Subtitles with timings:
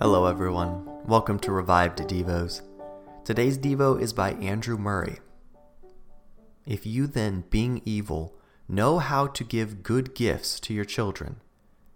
[0.00, 0.84] Hello, everyone.
[1.06, 2.62] Welcome to Revived Devos.
[3.24, 5.18] Today's Devo is by Andrew Murray.
[6.64, 8.38] If you then, being evil,
[8.68, 11.40] know how to give good gifts to your children,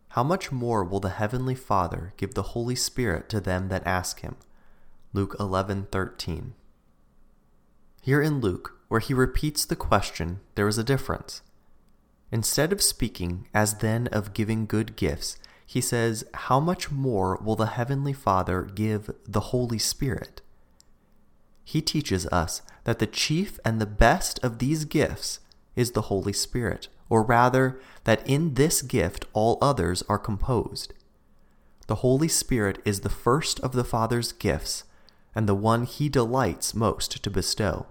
[0.09, 4.19] how much more will the Heavenly Father give the Holy Spirit to them that ask
[4.19, 4.35] Him?
[5.13, 6.55] Luke 11:13.
[8.01, 11.43] Here in Luke, where he repeats the question, there is a difference.
[12.33, 15.37] Instead of speaking as then of giving good gifts,
[15.73, 20.43] he says, How much more will the Heavenly Father give the Holy Spirit?
[21.65, 25.41] He teaches us that the chief and the best of these gifts
[25.75, 30.93] is the Holy Spirit, or rather, that in this gift all others are composed.
[31.87, 34.85] The Holy Spirit is the first of the Father's gifts,
[35.35, 37.87] and the one he delights most to bestow.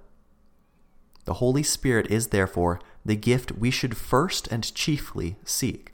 [1.25, 5.91] The Holy Spirit is therefore the gift we should first and chiefly seek.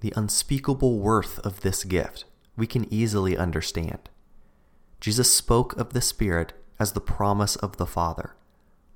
[0.00, 2.24] The unspeakable worth of this gift
[2.56, 4.08] we can easily understand.
[5.00, 8.34] Jesus spoke of the Spirit as the promise of the Father,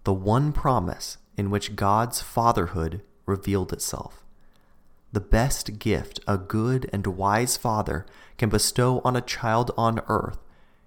[0.04, 4.24] the one promise in which God's fatherhood revealed itself.
[5.12, 8.06] The best gift a good and wise father
[8.38, 10.38] can bestow on a child on earth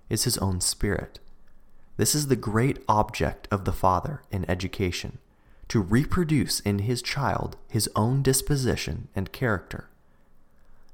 [0.09, 1.19] is his own spirit.
[1.97, 5.19] This is the great object of the father in education
[5.67, 9.89] to reproduce in his child his own disposition and character.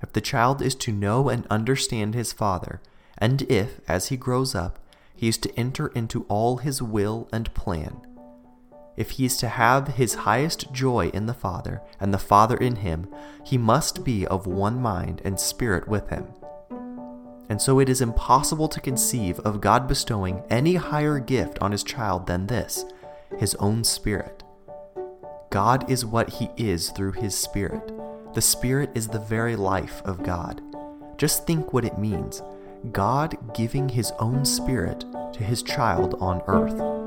[0.01, 2.81] If the child is to know and understand his father,
[3.17, 4.79] and if, as he grows up,
[5.15, 8.01] he is to enter into all his will and plan,
[8.99, 12.75] if he is to have his highest joy in the Father, and the Father in
[12.75, 13.07] him,
[13.45, 16.27] he must be of one mind and spirit with him.
[17.47, 21.81] And so it is impossible to conceive of God bestowing any higher gift on his
[21.81, 22.83] child than this
[23.37, 24.43] his own spirit.
[25.49, 27.93] God is what he is through his spirit.
[28.33, 30.61] The spirit is the very life of God.
[31.17, 32.43] Just think what it means
[32.91, 35.03] God giving his own spirit
[35.33, 36.98] to his child on earth.